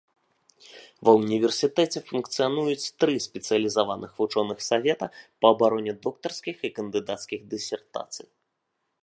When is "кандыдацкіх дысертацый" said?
6.81-8.27